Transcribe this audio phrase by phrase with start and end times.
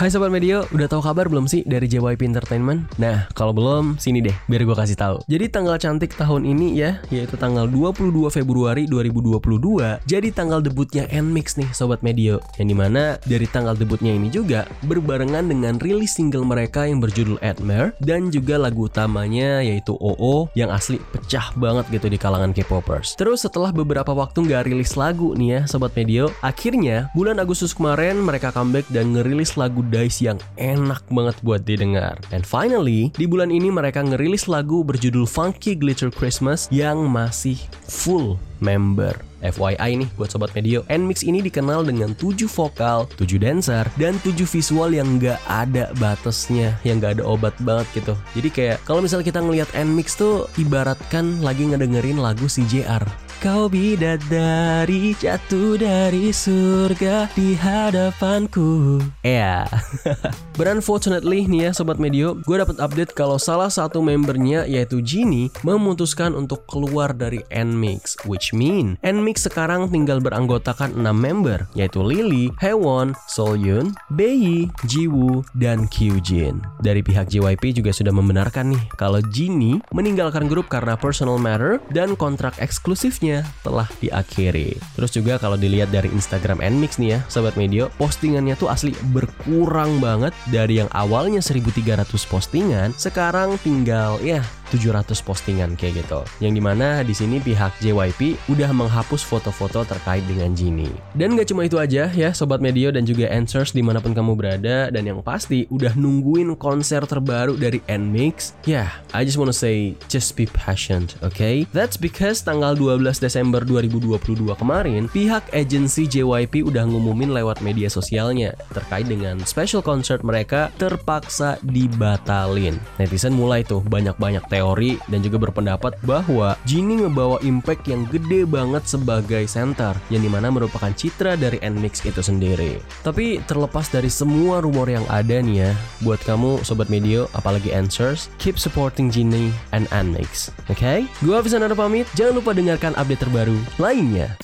[0.00, 2.88] Hai Sobat Medio, udah tahu kabar belum sih dari JYP Entertainment?
[2.96, 5.20] Nah, kalau belum, sini deh, biar gue kasih tahu.
[5.28, 11.60] Jadi tanggal cantik tahun ini ya, yaitu tanggal 22 Februari 2022, jadi tanggal debutnya NMIX
[11.60, 12.40] nih Sobat Medio.
[12.56, 17.36] Yang di mana dari tanggal debutnya ini juga berbarengan dengan rilis single mereka yang berjudul
[17.44, 23.20] Admire dan juga lagu utamanya yaitu OO yang asli pecah banget gitu di kalangan K-popers.
[23.20, 28.16] Terus setelah beberapa waktu nggak rilis lagu nih ya Sobat Medio, akhirnya bulan Agustus kemarin
[28.16, 32.16] mereka comeback dan ngerilis lagu Dice yang enak banget buat didengar.
[32.30, 38.38] And finally, di bulan ini mereka ngerilis lagu berjudul Funky Glitter Christmas yang masih full
[38.62, 39.18] member.
[39.40, 44.44] FYI nih buat Sobat Medio, NMIX ini dikenal dengan 7 vokal, 7 dancer, dan 7
[44.44, 48.14] visual yang nggak ada batasnya, yang nggak ada obat banget gitu.
[48.36, 53.29] Jadi kayak kalau misalnya kita ngelihat NMIX tuh ibaratkan lagi ngedengerin lagu CJR.
[53.40, 59.00] Kau bidadari jatuh dari surga di hadapanku.
[59.24, 59.64] Ya.
[60.60, 65.48] But unfortunately nih ya Sobat Medio, gue dapat update kalau salah satu membernya yaitu Genie
[65.64, 72.52] memutuskan untuk keluar dari NMIX, which mean NMIX sekarang tinggal beranggotakan 6 member, yaitu Lily,
[72.60, 76.60] Haewon, Sohyun, Bayi, Jiwoo, dan Kyujin.
[76.84, 82.12] Dari pihak JYP juga sudah membenarkan nih kalau Genie meninggalkan grup karena personal matter dan
[82.20, 83.29] kontrak eksklusifnya
[83.62, 84.74] telah diakhiri.
[84.98, 90.02] Terus juga kalau dilihat dari Instagram NMIX nih ya, Sobat Medio, postingannya tuh asli berkurang
[90.02, 96.22] banget dari yang awalnya 1300 postingan, sekarang tinggal ya 700 postingan kayak gitu.
[96.38, 100.94] Yang di mana di sini pihak JYP udah menghapus foto-foto terkait dengan Genie.
[101.12, 104.38] Dan gak cuma itu aja ya Sobat Medio dan juga Answers di mana pun kamu
[104.38, 108.64] berada dan yang pasti udah nungguin konser terbaru dari NMIX.
[108.64, 111.66] Ya, yeah, I just wanna say just be patient, okay?
[111.74, 118.54] That's because tanggal 12 Desember 2022 kemarin pihak agensi JYP udah ngumumin lewat media sosialnya
[118.70, 122.78] terkait dengan special concert mereka terpaksa dibatalin.
[123.00, 128.84] Netizen mulai tuh banyak-banyak teori dan juga berpendapat bahwa Genie ngebawa impact yang gede banget
[128.84, 132.76] sebagai center yang di mana merupakan citra dari NMIX itu sendiri.
[133.00, 135.70] Tapi terlepas dari semua rumor yang ada nih ya,
[136.04, 140.52] buat kamu Sobat Medio, apalagi Answers, keep supporting Genie and NMIX.
[140.68, 140.76] Oke?
[140.76, 140.98] Okay?
[141.24, 144.36] Gua Visanara pamit, jangan lupa dengarkan update terbaru lainnya.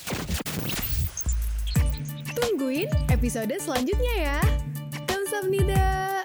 [2.33, 4.39] Tungguin episode selanjutnya ya.
[5.05, 6.16] Kamsahamnida.